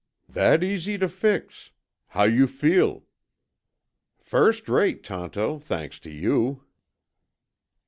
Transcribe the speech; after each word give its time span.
"That 0.27 0.63
easy 0.63 0.97
to 0.97 1.07
fix. 1.07 1.69
How 2.07 2.23
you 2.23 2.47
feel?" 2.47 3.03
"First 4.19 4.67
rate, 4.67 5.03
Tonto, 5.03 5.59
thanks 5.59 5.99
to 5.99 6.09
you." 6.09 6.63